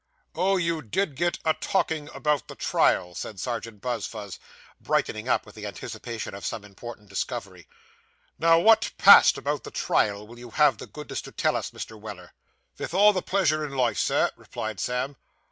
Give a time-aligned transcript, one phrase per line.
[0.33, 4.39] 'Oh, you did get a talking about the trial,' said Serjeant Buzfuz,
[4.79, 7.67] brightening up with the anticipation of some important discovery.
[8.39, 11.99] 'Now, what passed about the trial; will you have the goodness to tell us, Mr.
[11.99, 12.33] Weller'?'
[12.77, 15.17] 'Vith all the pleasure in life, sir,' replied Sam.